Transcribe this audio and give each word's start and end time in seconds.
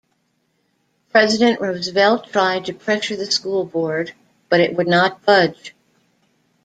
President 1.11 1.61
Roosevelt 1.61 2.25
tried 2.31 2.65
to 2.65 2.73
pressure 2.73 3.15
the 3.15 3.27
School 3.29 3.65
Board, 3.65 4.15
but 4.49 4.59
it 4.59 4.75
would 4.75 4.87
not 4.87 5.23
budge. 5.27 5.75